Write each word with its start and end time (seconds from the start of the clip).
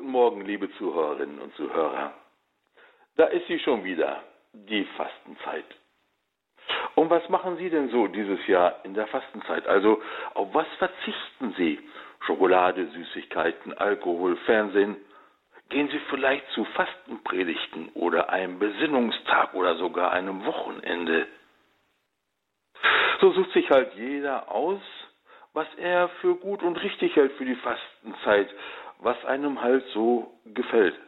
Guten 0.00 0.12
Morgen, 0.12 0.40
liebe 0.46 0.72
Zuhörerinnen 0.78 1.38
und 1.40 1.54
Zuhörer. 1.56 2.14
Da 3.16 3.26
ist 3.26 3.46
sie 3.48 3.58
schon 3.58 3.84
wieder, 3.84 4.22
die 4.54 4.86
Fastenzeit. 4.96 5.66
Und 6.94 7.10
was 7.10 7.28
machen 7.28 7.58
Sie 7.58 7.68
denn 7.68 7.90
so 7.90 8.06
dieses 8.06 8.46
Jahr 8.46 8.82
in 8.84 8.94
der 8.94 9.06
Fastenzeit? 9.08 9.66
Also 9.66 10.00
auf 10.32 10.54
was 10.54 10.66
verzichten 10.78 11.52
Sie? 11.58 11.80
Schokolade, 12.20 12.86
Süßigkeiten, 12.86 13.76
Alkohol, 13.76 14.36
Fernsehen? 14.46 14.96
Gehen 15.68 15.90
Sie 15.90 16.00
vielleicht 16.08 16.48
zu 16.52 16.64
Fastenpredigten 16.64 17.90
oder 17.90 18.30
einem 18.30 18.58
Besinnungstag 18.58 19.52
oder 19.52 19.74
sogar 19.74 20.12
einem 20.12 20.46
Wochenende? 20.46 21.26
So 23.20 23.32
sucht 23.32 23.52
sich 23.52 23.68
halt 23.68 23.92
jeder 23.96 24.50
aus, 24.50 24.80
was 25.52 25.66
er 25.76 26.08
für 26.20 26.36
gut 26.36 26.62
und 26.62 26.76
richtig 26.82 27.16
hält 27.16 27.32
für 27.32 27.44
die 27.44 27.56
Fastenzeit, 27.56 28.48
was 29.02 29.22
einem 29.24 29.60
halt 29.60 29.84
so 29.92 30.32
gefällt. 30.46 30.98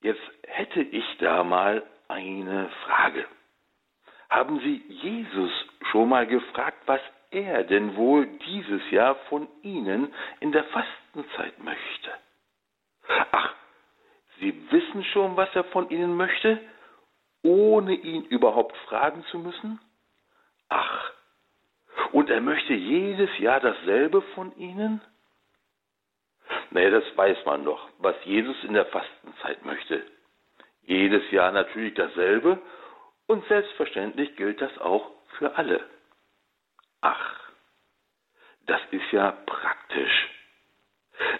Jetzt 0.00 0.20
hätte 0.46 0.80
ich 0.80 1.04
da 1.18 1.44
mal 1.44 1.82
eine 2.08 2.68
Frage. 2.84 3.26
Haben 4.30 4.60
Sie 4.60 4.84
Jesus 4.88 5.50
schon 5.90 6.08
mal 6.08 6.26
gefragt, 6.26 6.78
was 6.86 7.00
er 7.30 7.64
denn 7.64 7.96
wohl 7.96 8.26
dieses 8.46 8.90
Jahr 8.90 9.16
von 9.28 9.48
Ihnen 9.62 10.12
in 10.40 10.52
der 10.52 10.64
Fastenzeit 10.64 11.58
möchte? 11.62 12.10
Ach, 13.32 13.54
Sie 14.38 14.70
wissen 14.70 15.04
schon, 15.04 15.36
was 15.36 15.48
er 15.54 15.64
von 15.64 15.90
Ihnen 15.90 16.16
möchte, 16.16 16.60
ohne 17.42 17.94
ihn 17.94 18.24
überhaupt 18.24 18.76
fragen 18.88 19.24
zu 19.30 19.38
müssen? 19.38 19.80
Ach, 20.68 21.12
und 22.12 22.30
er 22.30 22.40
möchte 22.40 22.74
jedes 22.74 23.36
Jahr 23.38 23.60
dasselbe 23.60 24.22
von 24.34 24.56
Ihnen? 24.56 25.00
Naja, 26.70 26.90
das 26.90 27.04
weiß 27.16 27.44
man 27.44 27.64
doch, 27.64 27.88
was 27.98 28.16
Jesus 28.24 28.56
in 28.64 28.74
der 28.74 28.86
Fastenzeit 28.86 29.64
möchte. 29.64 30.04
Jedes 30.82 31.30
Jahr 31.30 31.52
natürlich 31.52 31.94
dasselbe 31.94 32.58
und 33.26 33.46
selbstverständlich 33.48 34.36
gilt 34.36 34.60
das 34.60 34.76
auch 34.78 35.10
für 35.38 35.56
alle. 35.56 35.80
Ach, 37.00 37.40
das 38.66 38.80
ist 38.90 39.10
ja 39.12 39.32
praktisch. 39.46 40.28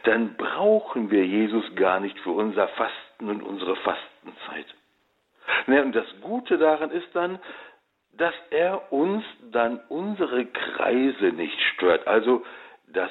Dann 0.04 0.36
brauchen 0.36 1.10
wir 1.10 1.24
Jesus 1.24 1.64
gar 1.76 2.00
nicht 2.00 2.18
für 2.20 2.30
unser 2.30 2.68
Fasten 2.68 3.28
und 3.28 3.42
unsere 3.42 3.76
Fastenzeit. 3.76 4.66
Naja, 5.66 5.82
und 5.82 5.94
das 5.94 6.06
Gute 6.20 6.58
daran 6.58 6.90
ist 6.90 7.08
dann, 7.14 7.38
dass 8.12 8.34
er 8.50 8.92
uns 8.92 9.24
dann 9.52 9.80
unsere 9.88 10.46
Kreise 10.46 11.26
nicht 11.26 11.60
stört. 11.74 12.06
Also 12.06 12.44
das, 12.88 13.10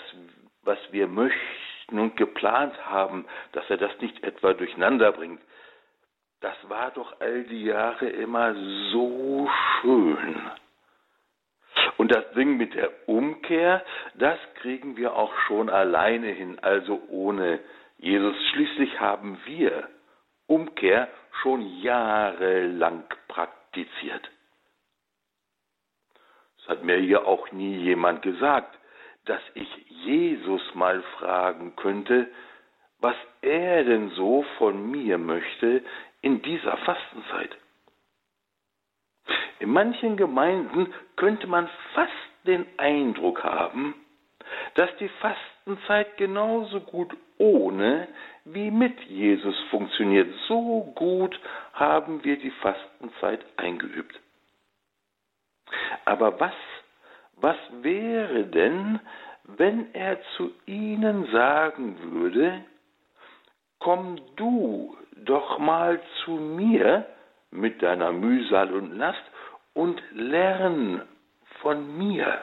was 0.64 0.78
wir 0.92 1.08
möchten 1.08 1.67
und 1.92 2.18
geplant 2.18 2.74
haben, 2.86 3.26
dass 3.54 3.70
er 3.70 3.78
das 3.78 3.92
nicht 4.02 4.24
etwa 4.24 4.54
durcheinander 4.54 5.12
bringt. 5.12 5.42
Das 6.42 6.56
war 6.70 6.92
doch 6.92 7.20
all 7.20 7.44
die 7.46 7.64
Jahre 7.64 8.08
immer 8.08 8.54
so 8.92 9.50
schön. 9.82 10.42
Und 11.98 12.14
das 12.14 12.32
Ding 12.34 12.58
mit 12.58 12.76
der 12.76 12.92
Umkehr, 13.08 13.84
das 14.16 14.38
kriegen 14.56 14.98
wir 14.98 15.16
auch 15.16 15.34
schon 15.48 15.70
alleine 15.70 16.28
hin, 16.28 16.60
also 16.62 17.02
ohne 17.10 17.60
Jesus. 17.98 18.36
Schließlich 18.52 19.00
haben 19.00 19.40
wir 19.46 19.90
Umkehr 20.46 21.08
schon 21.42 21.62
jahrelang 21.82 23.04
praktiziert. 23.28 24.30
Es 26.60 26.68
hat 26.68 26.84
mir 26.84 26.98
hier 26.98 27.26
auch 27.26 27.52
nie 27.52 27.78
jemand 27.78 28.22
gesagt, 28.22 28.77
dass 29.28 29.42
ich 29.54 29.68
Jesus 29.90 30.62
mal 30.74 31.02
fragen 31.20 31.76
könnte, 31.76 32.28
was 33.00 33.16
er 33.42 33.84
denn 33.84 34.10
so 34.12 34.44
von 34.58 34.90
mir 34.90 35.18
möchte 35.18 35.84
in 36.22 36.42
dieser 36.42 36.78
Fastenzeit. 36.78 37.56
In 39.60 39.70
manchen 39.70 40.18
Gemeinden 40.18 40.94
könnte 41.16 41.48
man 41.48 41.70
fast 41.94 42.12
den 42.46 42.66
Eindruck 42.78 43.44
haben, 43.44 43.96
dass 44.76 44.90
die 44.98 45.10
Fastenzeit 45.10 46.18
genauso 46.18 46.80
gut 46.80 47.16
ohne 47.38 48.08
wie 48.46 48.72
mit 48.72 49.00
Jesus 49.02 49.56
funktioniert. 49.70 50.34
So 50.48 50.92
gut 50.96 51.40
haben 51.74 52.24
wir 52.24 52.38
die 52.38 52.52
Fastenzeit 52.52 53.46
eingeübt. 53.58 54.20
Aber 56.06 56.40
was, 56.40 56.54
was 57.38 57.58
wäre 57.82 58.46
denn, 58.46 59.00
wenn 59.44 59.94
er 59.94 60.20
zu 60.36 60.52
ihnen 60.66 61.26
sagen 61.32 61.98
würde, 62.12 62.66
komm 63.80 64.18
du 64.36 64.98
doch 65.16 65.60
mal 65.60 66.02
zu 66.24 66.32
mir 66.32 67.06
mit 67.52 67.82
deiner 67.82 68.12
Mühsal 68.12 68.74
und 68.74 68.98
Last 68.98 69.24
und 69.74 70.02
lern 70.12 71.04
von 71.62 71.98
mir. 71.98 72.42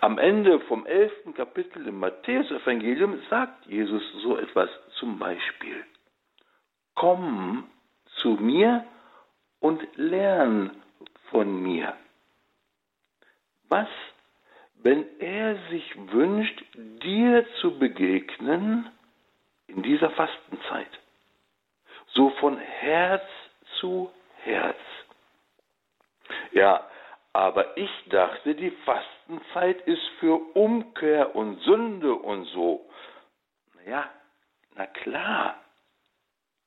Am 0.00 0.18
Ende 0.18 0.60
vom 0.60 0.86
elften 0.86 1.34
Kapitel 1.34 1.86
im 1.86 1.98
Matthäusevangelium 2.00 3.20
sagt 3.28 3.66
Jesus 3.66 4.02
so 4.22 4.36
etwas 4.36 4.70
zum 4.98 5.18
Beispiel. 5.18 5.84
Komm 6.94 7.64
zu 8.16 8.30
mir 8.30 8.84
und 9.60 9.82
lern 9.96 10.70
von 11.30 11.62
mir. 11.62 11.94
Was, 13.70 13.88
wenn 14.82 15.06
er 15.20 15.56
sich 15.70 15.96
wünscht, 16.12 16.60
dir 16.74 17.46
zu 17.60 17.78
begegnen 17.78 18.90
in 19.68 19.82
dieser 19.82 20.10
Fastenzeit? 20.10 20.90
So 22.08 22.30
von 22.40 22.58
Herz 22.58 23.22
zu 23.78 24.10
Herz. 24.42 24.76
Ja, 26.50 26.84
aber 27.32 27.76
ich 27.76 27.90
dachte, 28.08 28.56
die 28.56 28.72
Fastenzeit 28.84 29.80
ist 29.82 30.04
für 30.18 30.34
Umkehr 30.56 31.36
und 31.36 31.60
Sünde 31.62 32.12
und 32.12 32.46
so. 32.46 32.90
Ja, 33.86 34.10
na 34.74 34.86
klar. 34.86 35.60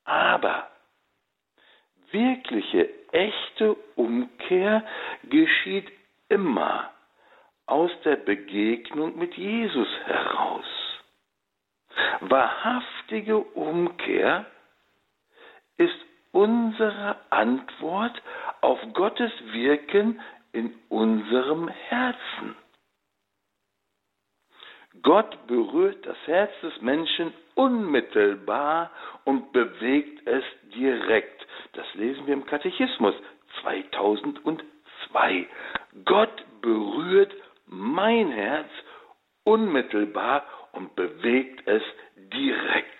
Aber 0.04 0.70
wirkliche, 2.10 2.88
echte 3.12 3.74
Umkehr 3.94 4.84
geschieht 5.24 5.92
immer 6.30 6.93
aus 7.66 7.90
der 8.04 8.16
Begegnung 8.16 9.16
mit 9.18 9.34
Jesus 9.34 9.88
heraus. 10.04 10.64
Wahrhaftige 12.20 13.38
Umkehr 13.38 14.46
ist 15.76 15.98
unsere 16.32 17.16
Antwort 17.30 18.20
auf 18.60 18.78
Gottes 18.92 19.32
Wirken 19.52 20.20
in 20.52 20.74
unserem 20.88 21.68
Herzen. 21.68 22.56
Gott 25.02 25.46
berührt 25.46 26.06
das 26.06 26.16
Herz 26.26 26.52
des 26.62 26.80
Menschen 26.80 27.32
unmittelbar 27.54 28.90
und 29.24 29.52
bewegt 29.52 30.26
es 30.26 30.44
direkt. 30.74 31.46
Das 31.72 31.86
lesen 31.94 32.26
wir 32.26 32.34
im 32.34 32.46
Katechismus 32.46 33.14
2002. 33.62 35.46
Gott 36.04 36.44
berührt 36.62 37.34
mein 37.74 38.30
Herz 38.30 38.70
unmittelbar 39.44 40.44
und 40.72 40.94
bewegt 40.96 41.66
es 41.66 41.82
direkt. 42.16 42.90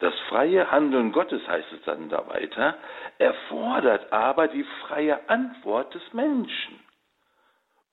Das 0.00 0.18
freie 0.28 0.70
Handeln 0.70 1.12
Gottes, 1.12 1.46
heißt 1.46 1.72
es 1.72 1.82
dann 1.84 2.08
da 2.08 2.26
weiter, 2.28 2.76
erfordert 3.18 4.12
aber 4.12 4.48
die 4.48 4.64
freie 4.86 5.28
Antwort 5.28 5.94
des 5.94 6.02
Menschen. 6.12 6.80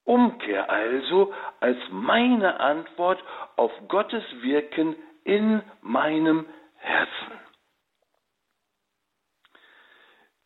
Umkehr 0.04 0.68
also 0.68 1.32
als 1.60 1.78
meine 1.90 2.58
Antwort 2.58 3.22
auf 3.54 3.70
Gottes 3.86 4.24
Wirken 4.42 4.96
in 5.22 5.62
meinem 5.82 6.46
Herzen. 6.78 7.32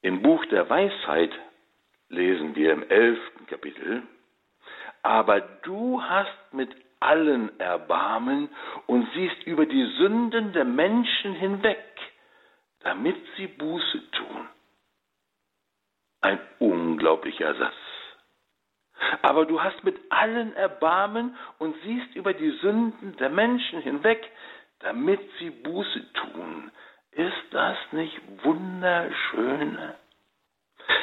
Im 0.03 0.21
Buch 0.21 0.44
der 0.47 0.69
Weisheit 0.69 1.32
lesen 2.11 2.55
wir 2.55 2.75
im 2.75 2.82
elften 2.91 3.47
Kapitel, 3.47 4.03
aber 5.05 5.43
du 5.62 6.03
hast 6.03 6.53
mit 6.53 6.75
allen 6.99 7.61
Erbarmen 7.61 8.49
und 8.87 9.06
siehst 9.15 9.47
über 9.47 9.67
die 9.67 9.85
Sünden 9.99 10.55
der 10.55 10.65
Menschen 10.65 11.35
hinweg, 11.35 11.85
damit 12.81 13.17
sie 13.37 13.47
Buße 13.47 14.11
tun. 14.12 14.49
Ein 16.23 16.41
unglaublicher 16.59 17.55
Satz. 17.55 17.75
Aber 19.21 19.45
du 19.45 19.62
hast 19.62 19.85
mit 19.85 20.01
allen 20.09 20.56
Erbarmen 20.56 21.37
und 21.59 21.77
siehst 21.85 22.17
über 22.17 22.33
die 22.33 22.50
Sünden 22.62 23.15
der 23.19 23.29
Menschen 23.29 23.83
hinweg, 23.83 24.27
damit 24.79 25.21
sie 25.39 25.50
Buße 25.50 26.12
tun. 26.15 26.71
Ist 27.11 27.45
das 27.50 27.77
nicht 27.93 28.19
wunderschön? 28.43 29.79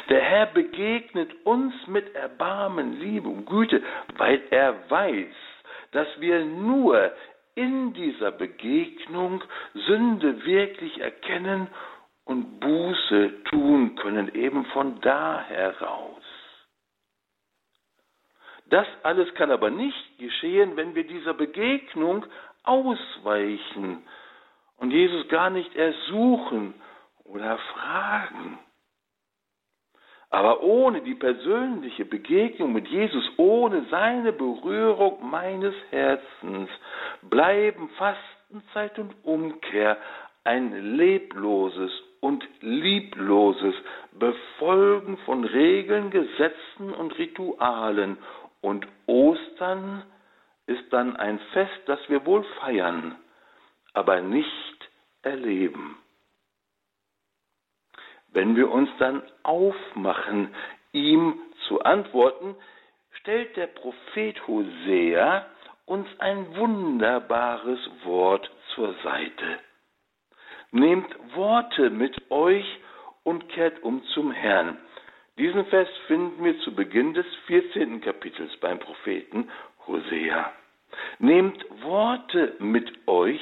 Der 0.08 0.20
Herr 0.20 0.46
begegnet 0.46 1.30
uns 1.44 1.74
mit 1.86 2.14
Erbarmen, 2.14 3.00
Liebe 3.00 3.28
und 3.28 3.46
Güte, 3.46 3.82
weil 4.16 4.42
er 4.50 4.90
weiß, 4.90 5.34
dass 5.92 6.08
wir 6.20 6.44
nur 6.44 7.12
in 7.54 7.92
dieser 7.92 8.32
Begegnung 8.32 9.42
Sünde 9.74 10.44
wirklich 10.44 11.00
erkennen 11.00 11.68
und 12.24 12.60
Buße 12.60 13.44
tun 13.44 13.96
können, 13.96 14.34
eben 14.34 14.64
von 14.66 15.00
da 15.00 15.42
heraus. 15.42 16.22
Das 18.66 18.86
alles 19.02 19.32
kann 19.34 19.50
aber 19.50 19.70
nicht 19.70 20.18
geschehen, 20.18 20.76
wenn 20.76 20.94
wir 20.94 21.06
dieser 21.06 21.34
Begegnung 21.34 22.24
ausweichen 22.62 24.02
und 24.78 24.90
Jesus 24.92 25.28
gar 25.28 25.50
nicht 25.50 25.76
ersuchen 25.76 26.74
oder 27.24 27.58
fragen. 27.58 28.58
Aber 30.32 30.62
ohne 30.62 31.02
die 31.02 31.14
persönliche 31.14 32.06
Begegnung 32.06 32.72
mit 32.72 32.88
Jesus, 32.88 33.22
ohne 33.36 33.84
seine 33.90 34.32
Berührung 34.32 35.18
meines 35.30 35.74
Herzens, 35.90 36.70
bleiben 37.20 37.90
Fastenzeit 37.98 38.98
und 38.98 39.14
Umkehr 39.24 39.98
ein 40.44 40.96
lebloses 40.96 41.92
und 42.20 42.42
liebloses 42.62 43.74
Befolgen 44.12 45.18
von 45.18 45.44
Regeln, 45.44 46.10
Gesetzen 46.10 46.94
und 46.94 47.18
Ritualen. 47.18 48.16
Und 48.62 48.86
Ostern 49.04 50.02
ist 50.66 50.90
dann 50.90 51.14
ein 51.14 51.40
Fest, 51.52 51.82
das 51.84 52.00
wir 52.08 52.24
wohl 52.24 52.44
feiern, 52.58 53.16
aber 53.92 54.22
nicht 54.22 54.88
erleben. 55.20 55.98
Wenn 58.32 58.56
wir 58.56 58.70
uns 58.70 58.88
dann 58.98 59.22
aufmachen, 59.42 60.54
ihm 60.92 61.38
zu 61.68 61.82
antworten, 61.82 62.56
stellt 63.20 63.56
der 63.56 63.66
Prophet 63.68 64.46
Hosea 64.46 65.46
uns 65.86 66.08
ein 66.18 66.56
wunderbares 66.56 67.78
Wort 68.04 68.50
zur 68.74 68.94
Seite. 69.02 69.58
Nehmt 70.70 71.14
Worte 71.34 71.90
mit 71.90 72.30
euch 72.30 72.64
und 73.24 73.48
kehrt 73.50 73.82
um 73.82 74.02
zum 74.14 74.32
Herrn. 74.32 74.78
Diesen 75.38 75.66
Vers 75.66 75.88
finden 76.06 76.42
wir 76.44 76.58
zu 76.60 76.74
Beginn 76.74 77.14
des 77.14 77.26
14. 77.46 78.00
Kapitels 78.00 78.56
beim 78.58 78.78
Propheten 78.78 79.50
Hosea. 79.86 80.52
Nehmt 81.18 81.64
Worte 81.82 82.54
mit 82.58 82.90
euch 83.06 83.40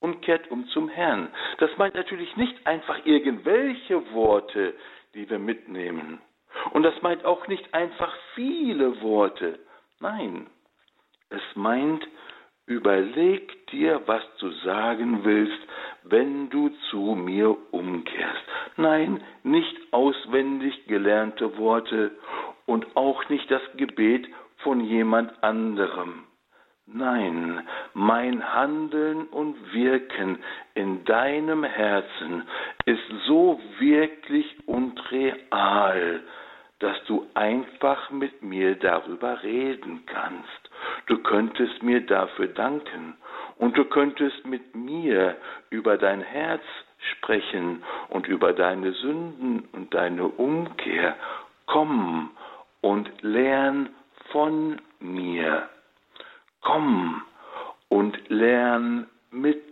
und 0.00 0.22
kehrt 0.22 0.50
um 0.50 0.66
zum 0.68 0.88
Herrn. 0.88 1.28
Das 1.58 1.70
meint 1.76 1.94
natürlich 1.94 2.36
nicht 2.36 2.66
einfach 2.66 3.04
irgendwelche 3.04 4.12
Worte, 4.12 4.74
die 5.14 5.28
wir 5.28 5.38
mitnehmen. 5.38 6.20
Und 6.72 6.82
das 6.82 7.00
meint 7.02 7.24
auch 7.24 7.46
nicht 7.46 7.72
einfach 7.74 8.12
viele 8.34 9.00
Worte. 9.02 9.58
Nein, 10.00 10.46
es 11.28 11.42
meint, 11.54 12.06
überleg 12.66 13.66
dir, 13.68 14.02
was 14.06 14.22
du 14.38 14.50
sagen 14.64 15.24
willst, 15.24 15.58
wenn 16.04 16.50
du 16.50 16.70
zu 16.90 17.14
mir 17.14 17.56
umkehrst. 17.72 18.44
Nein, 18.76 19.22
nicht 19.42 19.76
auswendig 19.92 20.86
gelernte 20.86 21.58
Worte 21.58 22.12
und 22.66 22.96
auch 22.96 23.28
nicht 23.28 23.50
das 23.50 23.62
Gebet 23.76 24.28
von 24.58 24.80
jemand 24.80 25.42
anderem. 25.42 26.26
Nein, 26.92 27.68
mein 27.94 28.52
Handeln 28.52 29.28
und 29.28 29.72
Wirken 29.72 30.40
in 30.74 31.04
deinem 31.04 31.62
Herzen 31.62 32.42
ist 32.84 33.04
so 33.26 33.60
wirklich 33.78 34.56
und 34.66 35.00
real, 35.12 36.20
dass 36.80 36.96
du 37.04 37.26
einfach 37.34 38.10
mit 38.10 38.42
mir 38.42 38.74
darüber 38.74 39.40
reden 39.44 40.02
kannst. 40.06 40.70
Du 41.06 41.18
könntest 41.18 41.80
mir 41.80 42.00
dafür 42.00 42.48
danken 42.48 43.16
und 43.58 43.76
du 43.76 43.84
könntest 43.84 44.44
mit 44.44 44.74
mir 44.74 45.36
über 45.70 45.96
dein 45.96 46.22
Herz 46.22 46.64
sprechen 47.12 47.84
und 48.08 48.26
über 48.26 48.52
deine 48.52 48.90
Sünden 48.94 49.68
und 49.72 49.94
deine 49.94 50.26
Umkehr. 50.26 51.14
Komm 51.66 52.32
und 52.80 53.08
lern 53.22 53.90
von 54.32 54.80
mir 54.98 55.68
komm 56.70 57.22
und 57.88 58.16
lern 58.28 59.08
mit 59.30 59.64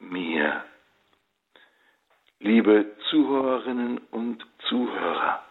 mir. 0.00 0.64
Liebe 2.40 2.96
Zuhörerinnen 3.10 3.98
und 4.10 4.44
Zuhörer, 4.68 5.44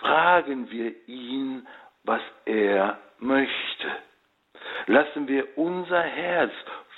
fragen 0.00 0.70
wir 0.70 0.92
ihn, 1.08 1.66
was 2.04 2.20
er 2.44 2.98
möchte. 3.18 3.90
Lassen 4.86 5.26
wir 5.26 5.56
unser 5.56 6.02
Herz 6.02 6.52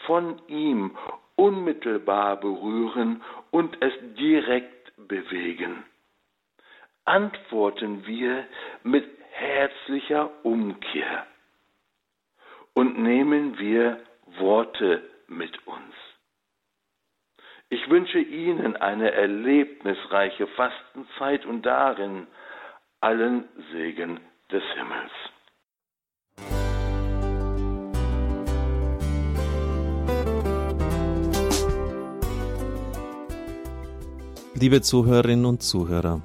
von 0.07 0.43
ihm 0.49 0.97
unmittelbar 1.37 2.41
berühren 2.41 3.23
und 3.53 3.81
es 3.81 3.93
direkt 4.17 4.93
bewegen. 4.97 5.85
Antworten 7.05 8.05
wir 8.05 8.47
mit 8.83 9.07
herzlicher 9.31 10.31
Umkehr 10.43 11.25
und 12.75 12.99
nehmen 12.99 13.59
wir 13.59 14.01
Worte 14.39 15.03
mit 15.29 15.67
uns. 15.67 15.95
Ich 17.71 17.89
wünsche 17.89 18.19
Ihnen 18.19 18.77
eine 18.77 19.13
erlebnisreiche 19.13 20.47
Fastenzeit 20.49 21.47
und 21.47 21.63
darin 21.63 22.27
allen 23.01 23.45
Segen 23.73 24.21
des 24.51 24.63
Himmels. 24.75 25.13
Liebe 34.55 34.81
Zuhörerinnen 34.81 35.47
und 35.47 35.63
Zuhörer, 35.63 36.23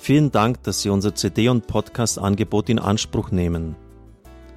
vielen 0.00 0.32
Dank, 0.32 0.62
dass 0.62 0.82
Sie 0.82 0.88
unser 0.88 1.14
CD- 1.14 1.48
und 1.48 1.66
Podcast-Angebot 1.66 2.68
in 2.68 2.78
Anspruch 2.78 3.30
nehmen. 3.30 3.76